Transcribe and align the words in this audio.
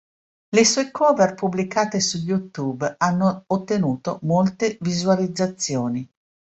Le 0.57 0.63
sue 0.63 0.91
cover 0.91 1.35
pubblicate 1.35 1.99
su 1.99 2.17
YouTube 2.17 2.95
hanno 2.97 3.43
ottenuto 3.45 4.17
molte 4.23 4.79
visualizzazioni. 4.81 6.09